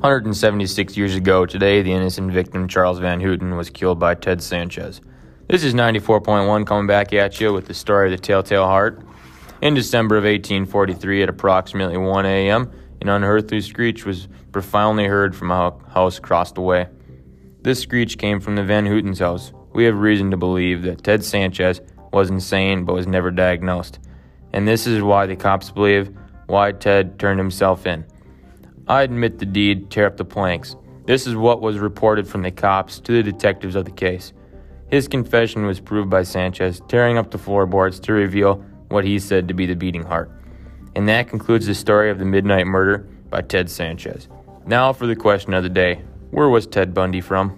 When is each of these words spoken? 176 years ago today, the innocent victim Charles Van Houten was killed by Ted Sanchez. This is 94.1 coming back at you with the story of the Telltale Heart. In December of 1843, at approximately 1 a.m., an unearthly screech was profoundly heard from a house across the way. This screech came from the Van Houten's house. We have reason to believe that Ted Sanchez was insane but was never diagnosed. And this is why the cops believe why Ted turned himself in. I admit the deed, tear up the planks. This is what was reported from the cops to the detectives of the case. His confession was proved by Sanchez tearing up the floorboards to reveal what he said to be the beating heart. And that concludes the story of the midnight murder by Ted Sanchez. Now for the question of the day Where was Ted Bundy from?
176 0.00 0.96
years 0.96 1.14
ago 1.14 1.44
today, 1.44 1.82
the 1.82 1.92
innocent 1.92 2.32
victim 2.32 2.66
Charles 2.66 2.98
Van 2.98 3.20
Houten 3.20 3.54
was 3.54 3.68
killed 3.68 3.98
by 3.98 4.14
Ted 4.14 4.42
Sanchez. 4.42 5.02
This 5.46 5.62
is 5.62 5.74
94.1 5.74 6.66
coming 6.66 6.86
back 6.86 7.12
at 7.12 7.38
you 7.38 7.52
with 7.52 7.66
the 7.66 7.74
story 7.74 8.10
of 8.10 8.18
the 8.18 8.26
Telltale 8.26 8.64
Heart. 8.64 9.02
In 9.60 9.74
December 9.74 10.16
of 10.16 10.24
1843, 10.24 11.24
at 11.24 11.28
approximately 11.28 11.98
1 11.98 12.24
a.m., 12.24 12.72
an 13.02 13.10
unearthly 13.10 13.60
screech 13.60 14.06
was 14.06 14.26
profoundly 14.52 15.04
heard 15.04 15.36
from 15.36 15.50
a 15.50 15.78
house 15.90 16.16
across 16.16 16.52
the 16.52 16.62
way. 16.62 16.88
This 17.60 17.80
screech 17.80 18.16
came 18.16 18.40
from 18.40 18.56
the 18.56 18.64
Van 18.64 18.86
Houten's 18.86 19.18
house. 19.18 19.52
We 19.74 19.84
have 19.84 19.98
reason 19.98 20.30
to 20.30 20.38
believe 20.38 20.80
that 20.84 21.04
Ted 21.04 21.22
Sanchez 21.22 21.82
was 22.10 22.30
insane 22.30 22.86
but 22.86 22.94
was 22.94 23.06
never 23.06 23.30
diagnosed. 23.30 23.98
And 24.54 24.66
this 24.66 24.86
is 24.86 25.02
why 25.02 25.26
the 25.26 25.36
cops 25.36 25.70
believe 25.70 26.16
why 26.46 26.72
Ted 26.72 27.18
turned 27.18 27.38
himself 27.38 27.86
in. 27.86 28.06
I 28.90 29.02
admit 29.02 29.38
the 29.38 29.46
deed, 29.46 29.88
tear 29.88 30.06
up 30.08 30.16
the 30.16 30.24
planks. 30.24 30.74
This 31.06 31.24
is 31.24 31.36
what 31.36 31.60
was 31.60 31.78
reported 31.78 32.26
from 32.26 32.42
the 32.42 32.50
cops 32.50 32.98
to 32.98 33.12
the 33.12 33.22
detectives 33.22 33.76
of 33.76 33.84
the 33.84 33.92
case. 33.92 34.32
His 34.90 35.06
confession 35.06 35.64
was 35.64 35.78
proved 35.78 36.10
by 36.10 36.24
Sanchez 36.24 36.82
tearing 36.88 37.16
up 37.16 37.30
the 37.30 37.38
floorboards 37.38 38.00
to 38.00 38.12
reveal 38.12 38.56
what 38.88 39.04
he 39.04 39.20
said 39.20 39.46
to 39.46 39.54
be 39.54 39.64
the 39.64 39.76
beating 39.76 40.02
heart. 40.02 40.32
And 40.96 41.08
that 41.08 41.28
concludes 41.28 41.66
the 41.66 41.74
story 41.76 42.10
of 42.10 42.18
the 42.18 42.24
midnight 42.24 42.66
murder 42.66 43.08
by 43.28 43.42
Ted 43.42 43.70
Sanchez. 43.70 44.26
Now 44.66 44.92
for 44.92 45.06
the 45.06 45.14
question 45.14 45.54
of 45.54 45.62
the 45.62 45.68
day 45.68 46.02
Where 46.32 46.48
was 46.48 46.66
Ted 46.66 46.92
Bundy 46.92 47.20
from? 47.20 47.56